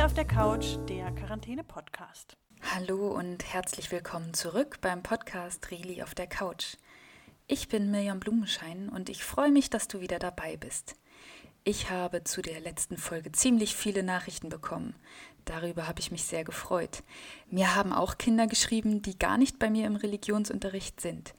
[0.00, 2.34] Reli auf der Couch, der Quarantäne-Podcast.
[2.74, 6.76] Hallo und herzlich willkommen zurück beim Podcast Reli auf der Couch.
[7.46, 10.94] Ich bin Mirjam Blumenschein und ich freue mich, dass du wieder dabei bist.
[11.64, 14.94] Ich habe zu der letzten Folge ziemlich viele Nachrichten bekommen.
[15.44, 17.02] Darüber habe ich mich sehr gefreut.
[17.50, 21.34] Mir haben auch Kinder geschrieben, die gar nicht bei mir im Religionsunterricht sind.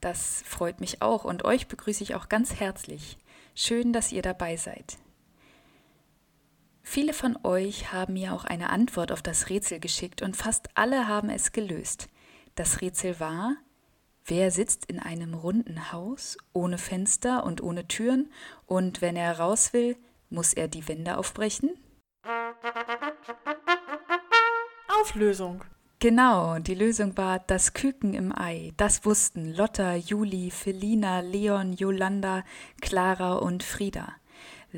[0.00, 3.18] Das freut mich auch und euch begrüße ich auch ganz herzlich.
[3.54, 4.96] Schön, dass ihr dabei seid.
[6.88, 11.08] Viele von euch haben mir auch eine Antwort auf das Rätsel geschickt und fast alle
[11.08, 12.08] haben es gelöst.
[12.54, 13.56] Das Rätsel war,
[14.24, 18.30] wer sitzt in einem runden Haus ohne Fenster und ohne Türen
[18.66, 19.96] und wenn er raus will,
[20.30, 21.70] muss er die Wände aufbrechen?
[25.00, 25.64] Auflösung.
[25.98, 28.72] Genau, die Lösung war das Küken im Ei.
[28.76, 32.44] Das wussten Lotta, Juli, Felina, Leon, Jolanda,
[32.80, 34.14] Clara und Frieda.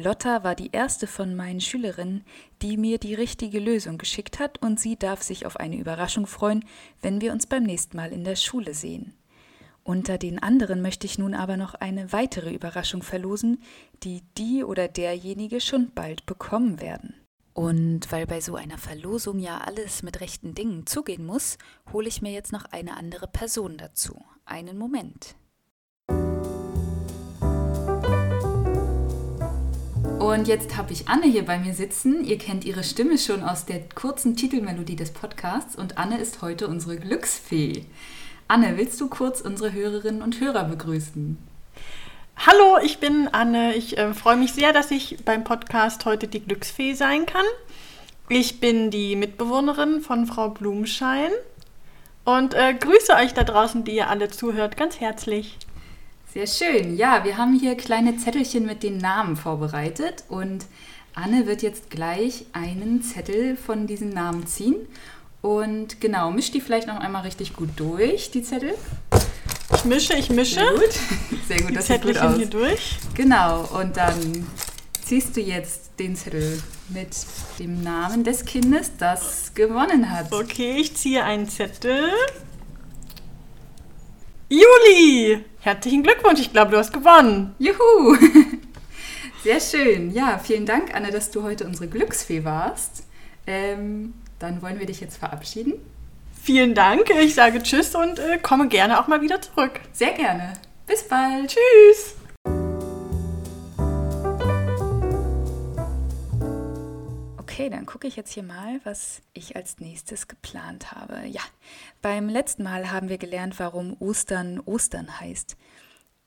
[0.03, 2.25] Lotta war die erste von meinen Schülerinnen,
[2.63, 6.65] die mir die richtige Lösung geschickt hat, und sie darf sich auf eine Überraschung freuen,
[7.03, 9.15] wenn wir uns beim nächsten Mal in der Schule sehen.
[9.85, 13.63] Unter den anderen möchte ich nun aber noch eine weitere Überraschung verlosen,
[14.03, 17.15] die die oder derjenige schon bald bekommen werden.
[17.55, 21.59] Und weil bei so einer Verlosung ja alles mit rechten Dingen zugehen muss,
[21.93, 24.23] hole ich mir jetzt noch eine andere Person dazu.
[24.45, 25.35] Einen Moment.
[30.19, 32.25] Und jetzt habe ich Anne hier bei mir sitzen.
[32.25, 36.67] Ihr kennt ihre Stimme schon aus der kurzen Titelmelodie des Podcasts und Anne ist heute
[36.67, 37.85] unsere Glücksfee.
[38.49, 41.39] Anne, willst du kurz unsere Hörerinnen und Hörer begrüßen?
[42.37, 43.75] Hallo, ich bin Anne.
[43.75, 47.47] Ich äh, freue mich sehr, dass ich beim Podcast heute die Glücksfee sein kann.
[48.29, 51.31] Ich bin die Mitbewohnerin von Frau Blumenschein
[52.25, 55.57] und äh, grüße euch da draußen, die ihr alle zuhört, ganz herzlich.
[56.35, 56.97] Sehr schön.
[56.97, 60.67] Ja, wir haben hier kleine Zettelchen mit den Namen vorbereitet und
[61.15, 64.77] Anne wird jetzt gleich einen Zettel von diesem Namen ziehen.
[65.41, 68.75] Und genau, mischt die vielleicht noch einmal richtig gut durch, die Zettel.
[69.75, 70.57] Ich mische, ich mische.
[70.57, 71.01] Sehr gut.
[71.49, 72.69] Sehr gut, die das Zettelchen sieht gut aus.
[72.69, 72.99] hier durch.
[73.15, 74.47] Genau, und dann
[75.03, 77.09] ziehst du jetzt den Zettel mit
[77.59, 80.33] dem Namen des Kindes, das gewonnen hat.
[80.33, 82.11] Okay, ich ziehe einen Zettel.
[84.51, 85.45] Juli!
[85.69, 87.55] Herzlichen Glückwunsch, ich glaube, du hast gewonnen.
[87.59, 88.17] Juhu!
[89.45, 90.11] Sehr schön.
[90.15, 93.05] Ja, vielen Dank, Anne, dass du heute unsere Glücksfee warst.
[93.47, 95.75] Ähm, dann wollen wir dich jetzt verabschieden.
[96.43, 99.73] Vielen Dank, ich sage Tschüss und äh, komme gerne auch mal wieder zurück.
[99.93, 100.55] Sehr gerne.
[100.87, 101.49] Bis bald.
[101.49, 102.18] Tschüss!
[107.59, 111.27] Okay, dann gucke ich jetzt hier mal, was ich als nächstes geplant habe.
[111.27, 111.41] Ja,
[112.01, 115.57] beim letzten Mal haben wir gelernt, warum Ostern Ostern heißt.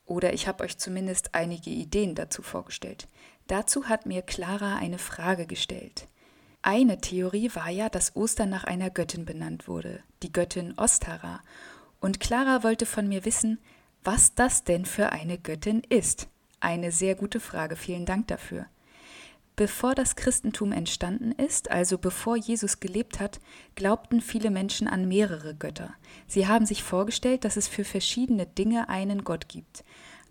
[0.04, 3.08] Oder ich habe euch zumindest einige Ideen dazu vorgestellt.
[3.46, 6.06] Dazu hat mir Clara eine Frage gestellt.
[6.60, 11.40] Eine Theorie war ja, dass Ostern nach einer Göttin benannt wurde, die Göttin Ostara.
[11.98, 13.58] Und Clara wollte von mir wissen,
[14.04, 16.28] was das denn für eine Göttin ist.
[16.60, 18.66] Eine sehr gute Frage, vielen Dank dafür.
[19.54, 23.38] Bevor das Christentum entstanden ist, also bevor Jesus gelebt hat,
[23.74, 25.94] glaubten viele Menschen an mehrere Götter.
[26.26, 29.84] Sie haben sich vorgestellt, dass es für verschiedene Dinge einen Gott gibt.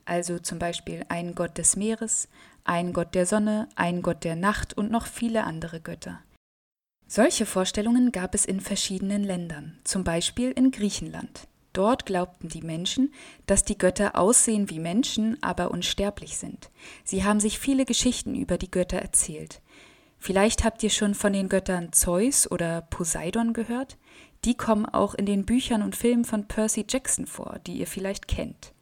[0.05, 2.29] Also zum Beispiel einen Gott des Meeres,
[2.63, 6.19] einen Gott der Sonne, einen Gott der Nacht und noch viele andere Götter.
[7.07, 11.47] Solche Vorstellungen gab es in verschiedenen Ländern, zum Beispiel in Griechenland.
[11.73, 13.13] Dort glaubten die Menschen,
[13.45, 16.69] dass die Götter aussehen wie Menschen, aber unsterblich sind.
[17.03, 19.61] Sie haben sich viele Geschichten über die Götter erzählt.
[20.19, 23.97] Vielleicht habt ihr schon von den Göttern Zeus oder Poseidon gehört.
[24.43, 28.27] Die kommen auch in den Büchern und Filmen von Percy Jackson vor, die ihr vielleicht
[28.27, 28.73] kennt.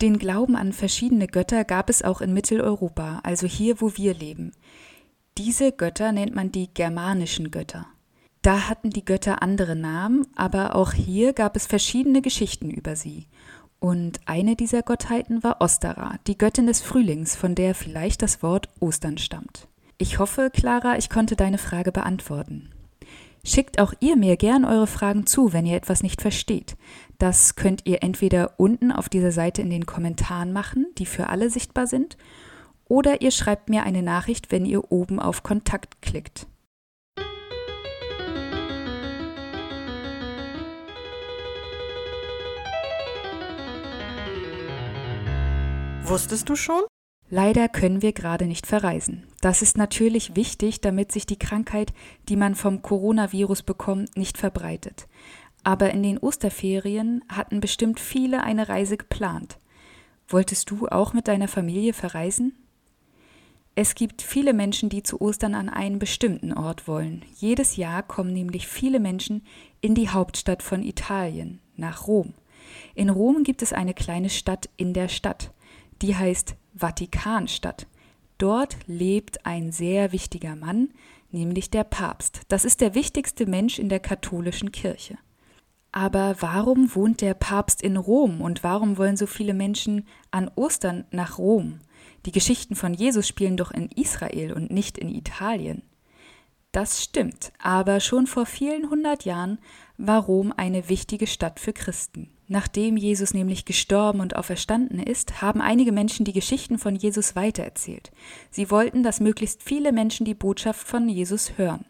[0.00, 4.52] Den Glauben an verschiedene Götter gab es auch in Mitteleuropa, also hier, wo wir leben.
[5.38, 7.86] Diese Götter nennt man die germanischen Götter.
[8.42, 13.26] Da hatten die Götter andere Namen, aber auch hier gab es verschiedene Geschichten über sie.
[13.80, 18.68] Und eine dieser Gottheiten war Ostara, die Göttin des Frühlings, von der vielleicht das Wort
[18.80, 19.68] Ostern stammt.
[19.98, 22.70] Ich hoffe, Clara, ich konnte deine Frage beantworten.
[23.44, 26.76] Schickt auch ihr mir gern eure Fragen zu, wenn ihr etwas nicht versteht.
[27.18, 31.50] Das könnt ihr entweder unten auf dieser Seite in den Kommentaren machen, die für alle
[31.50, 32.16] sichtbar sind,
[32.86, 36.46] oder ihr schreibt mir eine Nachricht, wenn ihr oben auf Kontakt klickt.
[46.04, 46.82] Wusstest du schon?
[47.30, 49.26] Leider können wir gerade nicht verreisen.
[49.40, 51.92] Das ist natürlich wichtig, damit sich die Krankheit,
[52.28, 55.06] die man vom Coronavirus bekommt, nicht verbreitet.
[55.62, 59.58] Aber in den Osterferien hatten bestimmt viele eine Reise geplant.
[60.28, 62.54] Wolltest du auch mit deiner Familie verreisen?
[63.74, 67.24] Es gibt viele Menschen, die zu Ostern an einen bestimmten Ort wollen.
[67.36, 69.46] Jedes Jahr kommen nämlich viele Menschen
[69.80, 72.34] in die Hauptstadt von Italien, nach Rom.
[72.94, 75.52] In Rom gibt es eine kleine Stadt in der Stadt,
[76.02, 77.86] die heißt Vatikanstadt.
[78.38, 80.90] Dort lebt ein sehr wichtiger Mann,
[81.30, 82.42] nämlich der Papst.
[82.48, 85.18] Das ist der wichtigste Mensch in der katholischen Kirche.
[85.90, 91.06] Aber warum wohnt der Papst in Rom und warum wollen so viele Menschen an Ostern
[91.10, 91.80] nach Rom?
[92.26, 95.82] Die Geschichten von Jesus spielen doch in Israel und nicht in Italien.
[96.72, 99.58] Das stimmt, aber schon vor vielen hundert Jahren
[99.96, 102.30] war Rom eine wichtige Stadt für Christen.
[102.50, 108.10] Nachdem Jesus nämlich gestorben und auferstanden ist, haben einige Menschen die Geschichten von Jesus weitererzählt.
[108.50, 111.84] Sie wollten, dass möglichst viele Menschen die Botschaft von Jesus hören.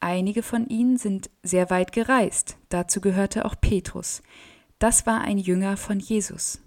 [0.00, 4.20] Einige von ihnen sind sehr weit gereist, dazu gehörte auch Petrus.
[4.80, 6.60] Das war ein Jünger von Jesus.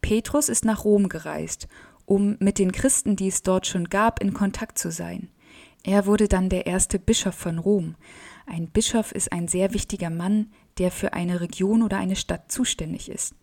[0.00, 1.68] Petrus ist nach Rom gereist,
[2.06, 5.28] um mit den Christen, die es dort schon gab, in Kontakt zu sein.
[5.84, 7.94] Er wurde dann der erste Bischof von Rom.
[8.46, 13.08] Ein Bischof ist ein sehr wichtiger Mann, der für eine Region oder eine Stadt zuständig
[13.08, 13.34] ist.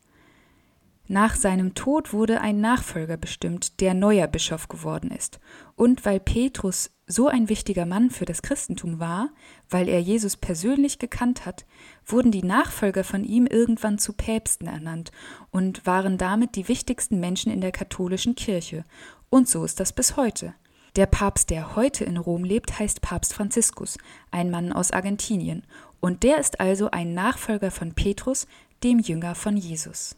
[1.11, 5.39] Nach seinem Tod wurde ein Nachfolger bestimmt, der neuer Bischof geworden ist.
[5.75, 9.29] Und weil Petrus so ein wichtiger Mann für das Christentum war,
[9.71, 11.65] weil er Jesus persönlich gekannt hat,
[12.05, 15.11] wurden die Nachfolger von ihm irgendwann zu Päpsten ernannt
[15.49, 18.83] und waren damit die wichtigsten Menschen in der katholischen Kirche.
[19.31, 20.53] Und so ist das bis heute.
[20.95, 23.97] Der Papst, der heute in Rom lebt, heißt Papst Franziskus,
[24.29, 25.63] ein Mann aus Argentinien,
[25.99, 28.47] und der ist also ein Nachfolger von Petrus,
[28.83, 30.15] dem Jünger von Jesus.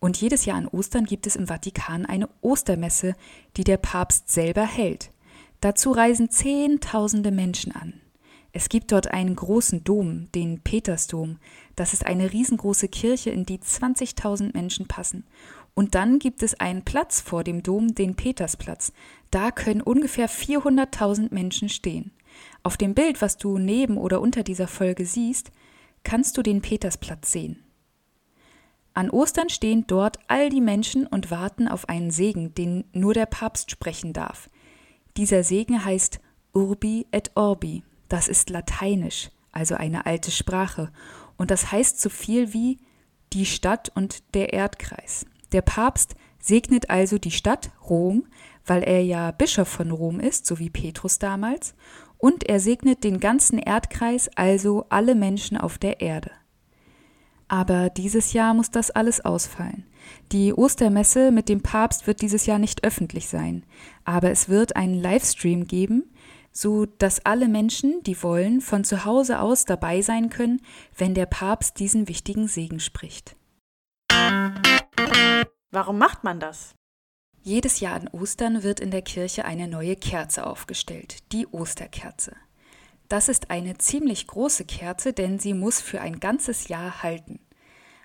[0.00, 3.14] Und jedes Jahr an Ostern gibt es im Vatikan eine Ostermesse,
[3.56, 5.10] die der Papst selber hält.
[5.60, 7.94] Dazu reisen Zehntausende Menschen an.
[8.52, 11.38] Es gibt dort einen großen Dom, den Petersdom.
[11.76, 15.24] Das ist eine riesengroße Kirche, in die 20.000 Menschen passen.
[15.74, 18.92] Und dann gibt es einen Platz vor dem Dom, den Petersplatz.
[19.30, 22.10] Da können ungefähr 400.000 Menschen stehen.
[22.62, 25.50] Auf dem Bild, was du neben oder unter dieser Folge siehst,
[26.02, 27.64] kannst du den Petersplatz sehen.
[28.94, 33.26] An Ostern stehen dort all die Menschen und warten auf einen Segen, den nur der
[33.26, 34.50] Papst sprechen darf.
[35.16, 36.20] Dieser Segen heißt
[36.52, 37.84] Urbi et Orbi.
[38.08, 40.90] Das ist lateinisch, also eine alte Sprache,
[41.36, 42.78] und das heißt so viel wie
[43.32, 45.26] die Stadt und der Erdkreis.
[45.52, 48.26] Der Papst segnet also die Stadt Rom,
[48.66, 51.74] weil er ja Bischof von Rom ist, so wie Petrus damals,
[52.18, 56.30] und er segnet den ganzen Erdkreis, also alle Menschen auf der Erde.
[57.48, 59.86] Aber dieses Jahr muss das alles ausfallen.
[60.32, 63.64] Die Ostermesse mit dem Papst wird dieses Jahr nicht öffentlich sein,
[64.04, 66.12] aber es wird einen Livestream geben,
[66.52, 70.60] so dass alle Menschen, die wollen, von zu Hause aus dabei sein können,
[70.96, 73.36] wenn der Papst diesen wichtigen Segen spricht.
[75.70, 76.74] Warum macht man das?
[77.48, 82.36] Jedes Jahr an Ostern wird in der Kirche eine neue Kerze aufgestellt, die Osterkerze.
[83.08, 87.40] Das ist eine ziemlich große Kerze, denn sie muss für ein ganzes Jahr halten.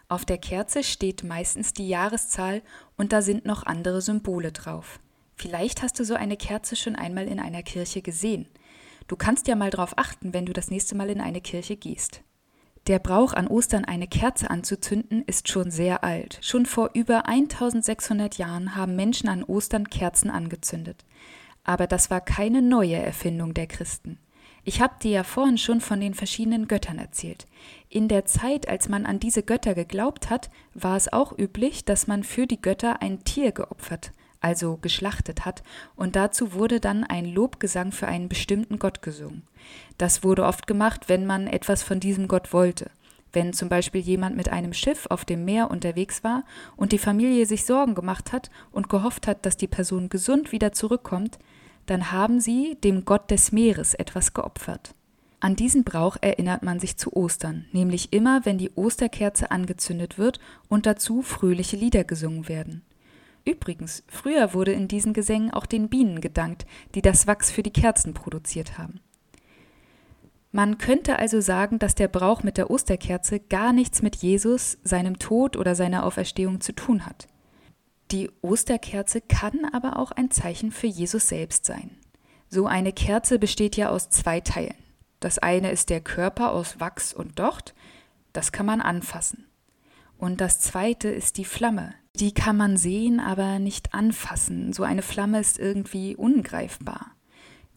[0.08, 2.62] Auf der Kerze steht meistens die Jahreszahl
[2.96, 5.02] und da sind noch andere Symbole drauf.
[5.36, 8.48] Vielleicht hast du so eine Kerze schon einmal in einer Kirche gesehen.
[9.10, 12.22] Du kannst ja mal drauf achten, wenn du das nächste Mal in eine Kirche gehst.
[12.88, 16.40] Der Brauch an Ostern eine Kerze anzuzünden ist schon sehr alt.
[16.42, 21.06] Schon vor über 1600 Jahren haben Menschen an Ostern Kerzen angezündet.
[21.64, 24.18] Aber das war keine neue Erfindung der Christen.
[24.66, 27.48] Ich habe dir ja vorhin schon von den verschiedenen Göttern erzählt.
[27.88, 32.08] In der Zeit, als man an diese Götter geglaubt hat, war es auch üblich, dass
[32.08, 34.12] man für die Götter ein Tier geopfert,
[34.44, 35.64] also geschlachtet hat,
[35.96, 39.44] und dazu wurde dann ein Lobgesang für einen bestimmten Gott gesungen.
[39.98, 42.92] Das wurde oft gemacht, wenn man etwas von diesem Gott wollte.
[43.32, 46.44] Wenn zum Beispiel jemand mit einem Schiff auf dem Meer unterwegs war
[46.78, 50.72] und die Familie sich Sorgen gemacht hat und gehofft hat, dass die Person gesund wieder
[50.72, 51.40] zurückkommt,
[51.88, 54.94] dann haben sie dem Gott des Meeres etwas geopfert.
[55.40, 60.40] An diesen Brauch erinnert man sich zu Ostern, nämlich immer, wenn die Osterkerze angezündet wird
[60.70, 62.84] und dazu fröhliche Lieder gesungen werden.
[63.46, 67.74] Übrigens, früher wurde in diesen Gesängen auch den Bienen gedankt, die das Wachs für die
[67.74, 69.02] Kerzen produziert haben.
[70.52, 75.18] Man könnte also sagen, dass der Brauch mit der Osterkerze gar nichts mit Jesus, seinem
[75.18, 77.28] Tod oder seiner Auferstehung zu tun hat.
[78.12, 81.98] Die Osterkerze kann aber auch ein Zeichen für Jesus selbst sein.
[82.50, 84.76] So eine Kerze besteht ja aus zwei Teilen.
[85.20, 87.74] Das eine ist der Körper aus Wachs und Docht,
[88.32, 89.48] das kann man anfassen.
[90.20, 91.96] Und das zweite ist die Flamme.
[92.16, 94.72] Die kann man sehen, aber nicht anfassen.
[94.72, 97.12] So eine Flamme ist irgendwie ungreifbar.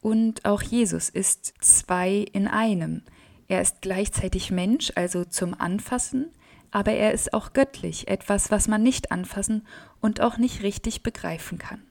[0.00, 3.02] Und auch Jesus ist zwei in einem.
[3.48, 6.30] Er ist gleichzeitig Mensch, also zum Anfassen,
[6.70, 9.66] aber er ist auch göttlich, etwas, was man nicht anfassen
[10.00, 11.82] und auch nicht richtig begreifen kann.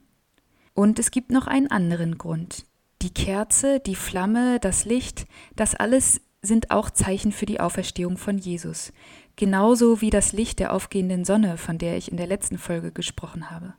[0.73, 2.65] Und es gibt noch einen anderen Grund.
[3.01, 5.25] Die Kerze, die Flamme, das Licht,
[5.55, 8.93] das alles sind auch Zeichen für die Auferstehung von Jesus,
[9.35, 13.51] genauso wie das Licht der aufgehenden Sonne, von der ich in der letzten Folge gesprochen
[13.51, 13.73] habe.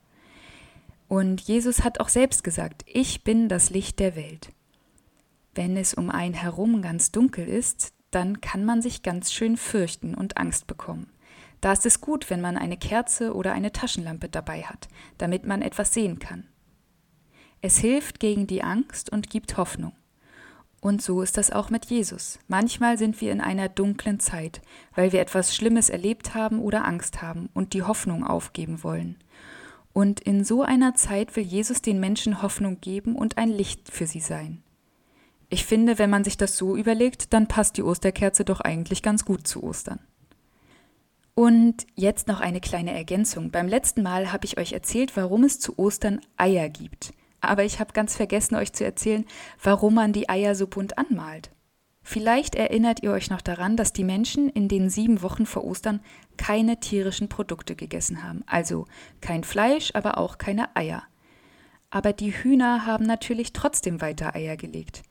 [1.09, 4.53] Und Jesus hat auch selbst gesagt, ich bin das Licht der Welt.
[5.55, 10.15] Wenn es um einen herum ganz dunkel ist, dann kann man sich ganz schön fürchten
[10.15, 11.11] und Angst bekommen.
[11.61, 15.63] Da ist es gut, wenn man eine Kerze oder eine Taschenlampe dabei hat, damit man
[15.63, 16.47] etwas sehen kann.
[17.63, 19.93] Es hilft gegen die Angst und gibt Hoffnung.
[20.81, 22.39] Und so ist das auch mit Jesus.
[22.49, 24.61] Manchmal sind wir in einer dunklen Zeit,
[24.95, 29.17] weil wir etwas Schlimmes erlebt haben oder Angst haben und die Hoffnung aufgeben wollen.
[29.93, 34.07] Und in so einer Zeit will Jesus den Menschen Hoffnung geben und ein Licht für
[34.07, 34.63] sie sein.
[35.49, 39.25] Ich finde, wenn man sich das so überlegt, dann passt die Osterkerze doch eigentlich ganz
[39.25, 40.01] gut zu Ostern.
[41.35, 43.51] Und jetzt noch eine kleine Ergänzung.
[43.51, 47.13] Beim letzten Mal habe ich euch erzählt, warum es zu Ostern Eier gibt
[47.49, 49.25] aber ich habe ganz vergessen euch zu erzählen,
[49.63, 51.51] warum man die Eier so bunt anmalt.
[52.03, 56.01] Vielleicht erinnert ihr euch noch daran, dass die Menschen in den sieben Wochen vor Ostern
[56.37, 58.87] keine tierischen Produkte gegessen haben, also
[59.21, 61.03] kein Fleisch, aber auch keine Eier.
[61.91, 65.03] Aber die Hühner haben natürlich trotzdem weiter Eier gelegt.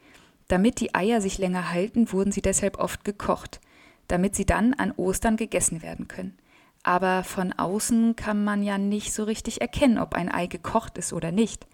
[0.47, 3.59] Damit die Eier sich länger halten, wurden sie deshalb oft gekocht,
[4.07, 6.37] damit sie dann an Ostern gegessen werden können.
[6.83, 11.13] Aber von außen kann man ja nicht so richtig erkennen, ob ein Ei gekocht ist
[11.13, 11.67] oder nicht.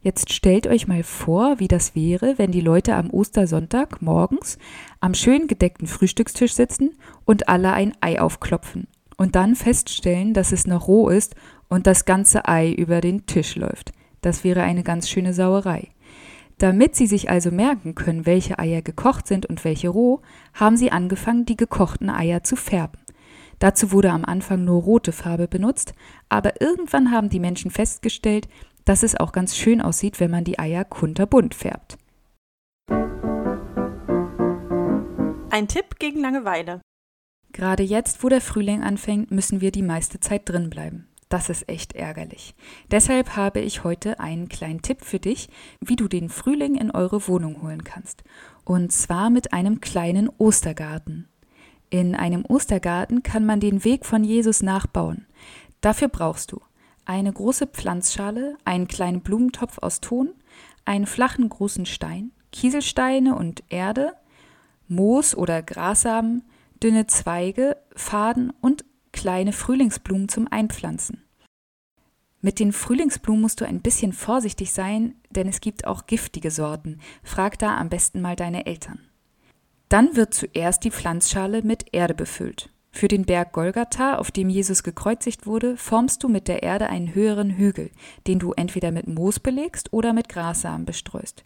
[0.00, 4.56] Jetzt stellt euch mal vor, wie das wäre, wenn die Leute am Ostersonntag morgens
[5.00, 8.86] am schön gedeckten Frühstückstisch sitzen und alle ein Ei aufklopfen
[9.16, 11.34] und dann feststellen, dass es noch roh ist
[11.68, 13.92] und das ganze Ei über den Tisch läuft.
[14.20, 15.88] Das wäre eine ganz schöne Sauerei.
[16.58, 20.22] Damit sie sich also merken können, welche Eier gekocht sind und welche roh,
[20.54, 22.98] haben sie angefangen, die gekochten Eier zu färben.
[23.58, 25.92] Dazu wurde am Anfang nur rote Farbe benutzt,
[26.28, 28.48] aber irgendwann haben die Menschen festgestellt,
[28.88, 31.98] dass es auch ganz schön aussieht, wenn man die Eier kunterbunt färbt.
[35.50, 36.80] Ein Tipp gegen Langeweile.
[37.52, 41.06] Gerade jetzt, wo der Frühling anfängt, müssen wir die meiste Zeit drin bleiben.
[41.28, 42.54] Das ist echt ärgerlich.
[42.90, 45.50] Deshalb habe ich heute einen kleinen Tipp für dich,
[45.84, 48.24] wie du den Frühling in eure Wohnung holen kannst.
[48.64, 51.28] Und zwar mit einem kleinen Ostergarten.
[51.90, 55.26] In einem Ostergarten kann man den Weg von Jesus nachbauen.
[55.82, 56.60] Dafür brauchst du
[57.08, 60.34] eine große Pflanzschale, einen kleinen Blumentopf aus Ton,
[60.84, 64.12] einen flachen großen Stein, Kieselsteine und Erde,
[64.88, 66.44] Moos oder Grassamen,
[66.82, 71.24] dünne Zweige, Faden und kleine Frühlingsblumen zum Einpflanzen.
[72.42, 77.00] Mit den Frühlingsblumen musst du ein bisschen vorsichtig sein, denn es gibt auch giftige Sorten.
[77.22, 79.00] Frag da am besten mal deine Eltern.
[79.88, 82.70] Dann wird zuerst die Pflanzschale mit Erde befüllt.
[82.98, 87.14] Für den Berg Golgatha, auf dem Jesus gekreuzigt wurde, formst du mit der Erde einen
[87.14, 87.92] höheren Hügel,
[88.26, 91.44] den du entweder mit Moos belegst oder mit Grassamen bestreust.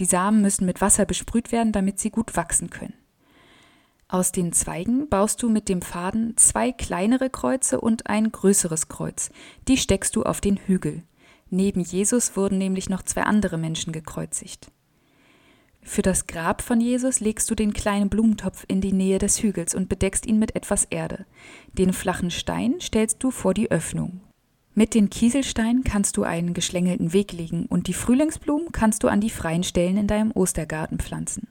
[0.00, 2.94] Die Samen müssen mit Wasser besprüht werden, damit sie gut wachsen können.
[4.08, 9.30] Aus den Zweigen baust du mit dem Faden zwei kleinere Kreuze und ein größeres Kreuz.
[9.68, 11.04] Die steckst du auf den Hügel.
[11.48, 14.72] Neben Jesus wurden nämlich noch zwei andere Menschen gekreuzigt.
[15.82, 19.74] Für das Grab von Jesus legst du den kleinen Blumentopf in die Nähe des Hügels
[19.74, 21.24] und bedeckst ihn mit etwas Erde.
[21.72, 24.20] Den flachen Stein stellst du vor die Öffnung.
[24.74, 29.20] Mit den Kieselsteinen kannst du einen geschlängelten Weg legen und die Frühlingsblumen kannst du an
[29.20, 31.48] die freien Stellen in deinem Ostergarten pflanzen.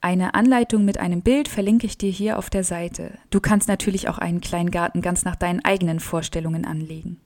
[0.00, 3.18] Eine Anleitung mit einem Bild verlinke ich dir hier auf der Seite.
[3.30, 7.20] Du kannst natürlich auch einen kleinen Garten ganz nach deinen eigenen Vorstellungen anlegen.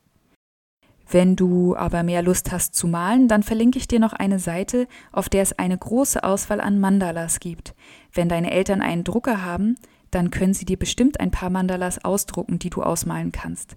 [1.09, 4.89] Wenn du aber mehr Lust hast zu malen, dann verlinke ich dir noch eine Seite,
[5.13, 7.75] auf der es eine große Auswahl an Mandalas gibt.
[8.13, 9.77] Wenn deine Eltern einen Drucker haben,
[10.11, 13.77] dann können sie dir bestimmt ein paar Mandalas ausdrucken, die du ausmalen kannst.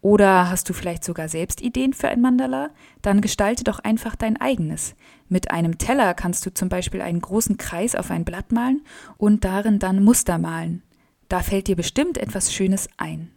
[0.00, 2.70] Oder hast du vielleicht sogar selbst Ideen für ein Mandala?
[3.02, 4.94] Dann gestalte doch einfach dein eigenes.
[5.28, 8.82] Mit einem Teller kannst du zum Beispiel einen großen Kreis auf ein Blatt malen
[9.16, 10.82] und darin dann Muster malen.
[11.28, 13.32] Da fällt dir bestimmt etwas Schönes ein.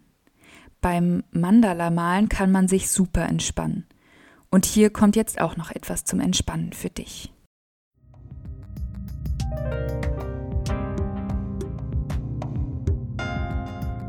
[0.82, 3.86] Beim Mandala-Malen kann man sich super entspannen.
[4.50, 7.34] Und hier kommt jetzt auch noch etwas zum Entspannen für dich.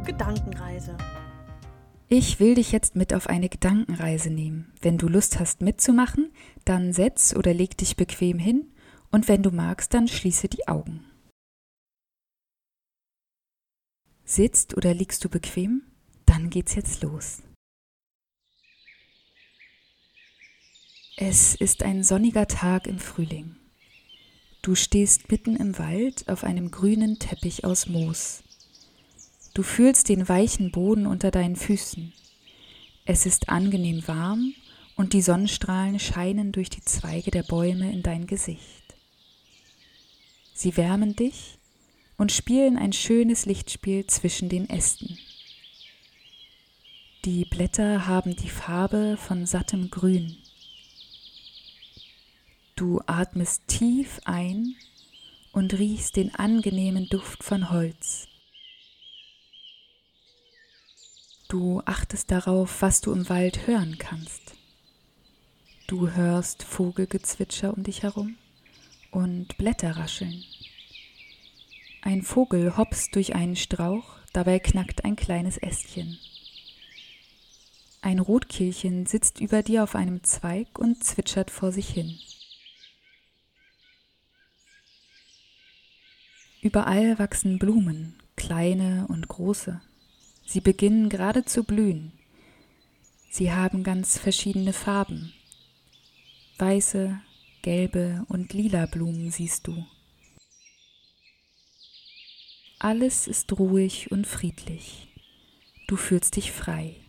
[0.05, 0.97] Gedankenreise.
[2.09, 4.73] Ich will dich jetzt mit auf eine Gedankenreise nehmen.
[4.81, 6.33] Wenn du Lust hast mitzumachen,
[6.65, 8.73] dann setz oder leg dich bequem hin
[9.11, 11.05] und wenn du magst, dann schließe die Augen.
[14.25, 15.83] Sitzt oder liegst du bequem?
[16.31, 17.43] Dann geht's jetzt los.
[21.17, 23.57] Es ist ein sonniger Tag im Frühling.
[24.63, 28.45] Du stehst mitten im Wald auf einem grünen Teppich aus Moos.
[29.55, 32.13] Du fühlst den weichen Boden unter deinen Füßen.
[33.07, 34.55] Es ist angenehm warm
[34.95, 38.95] und die Sonnenstrahlen scheinen durch die Zweige der Bäume in dein Gesicht.
[40.55, 41.59] Sie wärmen dich
[42.17, 45.19] und spielen ein schönes Lichtspiel zwischen den Ästen.
[47.27, 50.39] Die Blätter haben die Farbe von sattem Grün.
[52.77, 54.75] Du atmest tief ein
[55.53, 58.27] und riechst den angenehmen Duft von Holz.
[61.49, 64.55] Du achtest darauf, was du im Wald hören kannst.
[65.89, 68.39] Du hörst Vogelgezwitscher um dich herum
[69.11, 70.43] und Blätter rascheln.
[72.01, 76.19] Ein Vogel hopst durch einen Strauch, dabei knackt ein kleines Ästchen.
[78.03, 82.19] Ein Rotkehlchen sitzt über dir auf einem Zweig und zwitschert vor sich hin.
[86.63, 89.81] Überall wachsen Blumen, kleine und große.
[90.47, 92.13] Sie beginnen gerade zu blühen.
[93.31, 95.33] Sie haben ganz verschiedene Farben.
[96.59, 97.21] Weiße,
[97.63, 99.87] gelbe und lila Blumen siehst du.
[102.79, 105.09] Alles ist ruhig und friedlich.
[105.87, 107.00] Du fühlst dich frei.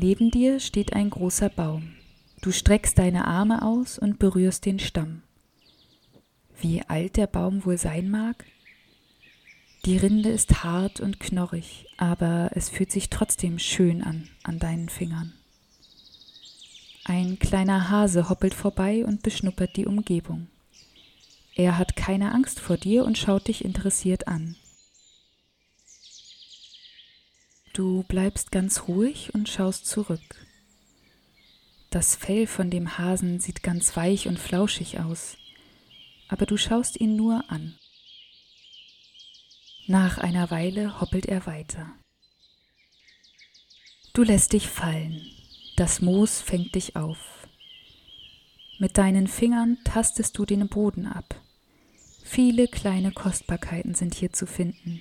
[0.00, 1.96] Neben dir steht ein großer Baum.
[2.40, 5.22] Du streckst deine Arme aus und berührst den Stamm.
[6.60, 8.44] Wie alt der Baum wohl sein mag?
[9.84, 14.88] Die Rinde ist hart und knorrig, aber es fühlt sich trotzdem schön an an deinen
[14.88, 15.32] Fingern.
[17.04, 20.46] Ein kleiner Hase hoppelt vorbei und beschnuppert die Umgebung.
[21.56, 24.54] Er hat keine Angst vor dir und schaut dich interessiert an.
[27.78, 30.44] Du bleibst ganz ruhig und schaust zurück.
[31.90, 35.36] Das Fell von dem Hasen sieht ganz weich und flauschig aus,
[36.26, 37.78] aber du schaust ihn nur an.
[39.86, 41.88] Nach einer Weile hoppelt er weiter.
[44.12, 45.24] Du lässt dich fallen,
[45.76, 47.46] das Moos fängt dich auf.
[48.80, 51.40] Mit deinen Fingern tastest du den Boden ab.
[52.24, 55.00] Viele kleine Kostbarkeiten sind hier zu finden.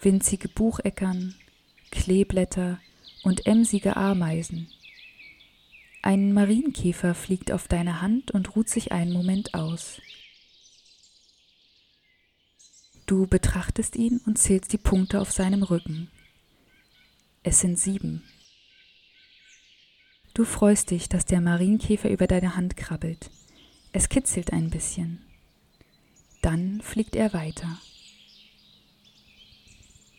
[0.00, 1.34] Winzige Bucheckern,
[1.94, 2.78] Kleeblätter
[3.22, 4.68] und emsige Ameisen,
[6.04, 10.02] ein Marienkäfer fliegt auf deine Hand und ruht sich einen Moment aus.
[13.06, 16.10] Du betrachtest ihn und zählst die Punkte auf seinem Rücken.
[17.42, 18.22] Es sind sieben.
[20.34, 23.30] Du freust dich, dass der Marienkäfer über deine Hand krabbelt.
[23.94, 25.24] Es kitzelt ein bisschen.
[26.42, 27.78] Dann fliegt er weiter.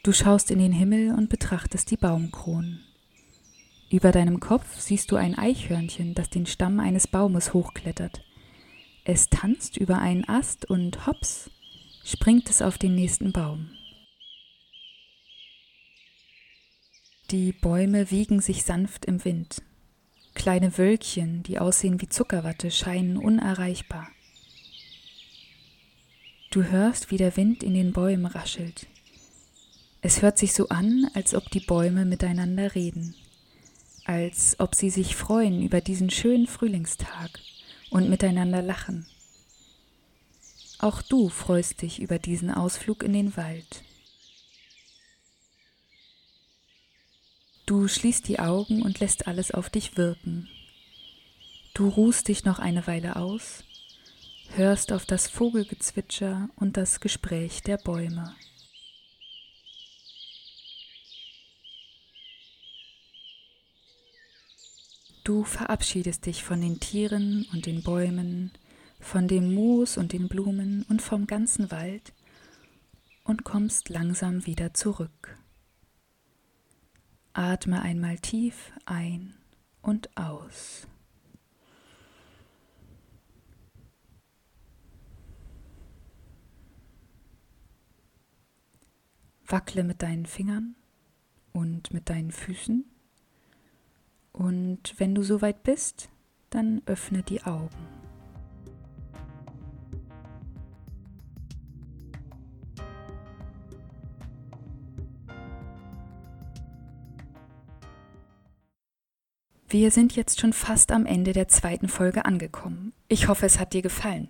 [0.06, 2.80] Du schaust in den Himmel und betrachtest die Baumkronen.
[3.90, 8.24] Über deinem Kopf siehst du ein Eichhörnchen, das den Stamm eines Baumes hochklettert.
[9.04, 11.50] Es tanzt über einen Ast und hops,
[12.04, 13.72] springt es auf den nächsten Baum.
[17.32, 19.64] Die Bäume wiegen sich sanft im Wind.
[20.36, 24.08] Kleine Wölkchen, die aussehen wie Zuckerwatte, scheinen unerreichbar.
[26.52, 28.86] Du hörst, wie der Wind in den Bäumen raschelt.
[30.06, 33.16] Es hört sich so an, als ob die Bäume miteinander reden
[34.06, 37.40] als ob sie sich freuen über diesen schönen Frühlingstag
[37.90, 39.08] und miteinander lachen.
[40.78, 43.84] Auch du freust dich über diesen Ausflug in den Wald.
[47.66, 50.48] Du schließt die Augen und lässt alles auf dich wirken.
[51.74, 53.64] Du ruhst dich noch eine Weile aus,
[54.50, 58.36] hörst auf das Vogelgezwitscher und das Gespräch der Bäume.
[65.26, 68.52] Du verabschiedest dich von den Tieren und den Bäumen,
[69.00, 72.14] von dem Moos und den Blumen und vom ganzen Wald
[73.24, 75.36] und kommst langsam wieder zurück.
[77.34, 79.34] Atme einmal tief ein
[79.82, 80.88] und aus.
[89.48, 90.76] Wackle mit deinen Fingern
[91.52, 92.86] und mit deinen Füßen
[94.36, 96.10] und wenn du soweit bist,
[96.50, 97.70] dann öffne die Augen.
[109.68, 112.94] Wir sind jetzt schon fast am Ende der zweiten Folge angekommen.
[113.08, 114.28] Ich hoffe, es hat dir gefallen.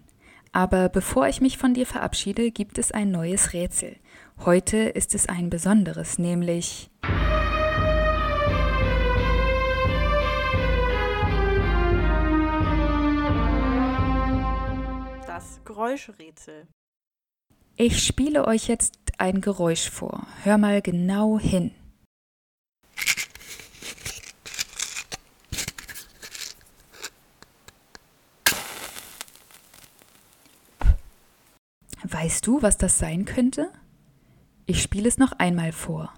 [0.51, 3.97] Aber bevor ich mich von dir verabschiede, gibt es ein neues Rätsel.
[4.45, 6.89] Heute ist es ein besonderes, nämlich
[15.75, 16.67] Geräuschrätsel.
[17.75, 20.25] Ich spiele euch jetzt ein Geräusch vor.
[20.43, 21.71] Hör mal genau hin.
[32.03, 33.69] Weißt du, was das sein könnte?
[34.67, 36.13] Ich spiele es noch einmal vor.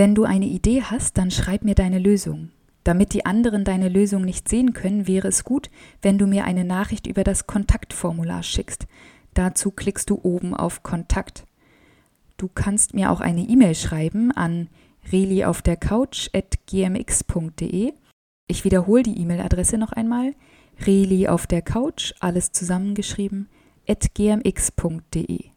[0.00, 2.48] Wenn du eine Idee hast, dann schreib mir deine Lösung.
[2.84, 5.68] Damit die anderen deine Lösung nicht sehen können, wäre es gut,
[6.00, 8.86] wenn du mir eine Nachricht über das Kontaktformular schickst.
[9.34, 11.44] Dazu klickst du oben auf Kontakt.
[12.38, 14.70] Du kannst mir auch eine E-Mail schreiben an
[15.12, 17.92] reliaufdercouch.gmx.de.
[18.46, 20.34] Ich wiederhole die E-Mail-Adresse noch einmal.
[20.86, 23.50] Reli auf der Couch, alles zusammengeschrieben,
[23.86, 25.49] at gmx.de.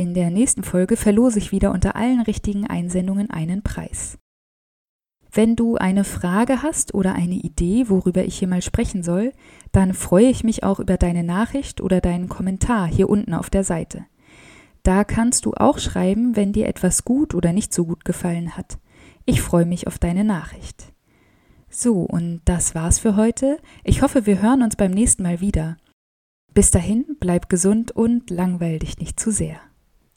[0.00, 4.16] In der nächsten Folge verlose ich wieder unter allen richtigen Einsendungen einen Preis.
[5.30, 9.34] Wenn du eine Frage hast oder eine Idee, worüber ich hier mal sprechen soll,
[9.72, 13.62] dann freue ich mich auch über deine Nachricht oder deinen Kommentar hier unten auf der
[13.62, 14.06] Seite.
[14.84, 18.78] Da kannst du auch schreiben, wenn dir etwas gut oder nicht so gut gefallen hat.
[19.26, 20.94] Ich freue mich auf deine Nachricht.
[21.68, 23.58] So, und das war's für heute.
[23.84, 25.76] Ich hoffe, wir hören uns beim nächsten Mal wieder.
[26.54, 29.60] Bis dahin, bleib gesund und langweil dich nicht zu sehr.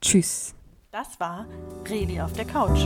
[0.04, 0.54] Tschüss.
[0.92, 1.46] Das war
[1.88, 2.86] Reli auf der Couch.